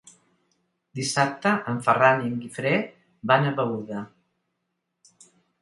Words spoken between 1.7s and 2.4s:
en Ferran i en